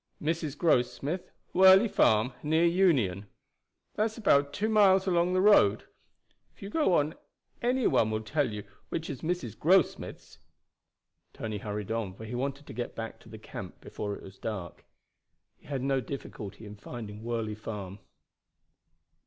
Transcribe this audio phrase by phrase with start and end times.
[0.19, 0.57] "Mrs.
[0.57, 3.27] Grossmith, Worley Farm, near Union.
[3.93, 5.83] That's about two miles along the road.
[6.55, 7.13] If you go on
[7.61, 9.55] any one will tell you which is Mrs.
[9.55, 10.39] Grossmith's."
[11.33, 14.39] Tony hurried on, for he wanted to get back to the camp before it was
[14.39, 14.85] dark.
[15.55, 17.99] He had no difficulty in finding Worley Farm.